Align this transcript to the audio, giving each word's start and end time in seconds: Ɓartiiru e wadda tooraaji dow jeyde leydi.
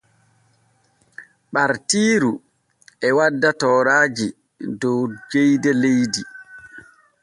Ɓartiiru 1.53 2.31
e 3.07 3.07
wadda 3.17 3.49
tooraaji 3.61 4.27
dow 4.79 5.01
jeyde 5.29 5.71
leydi. 5.81 6.21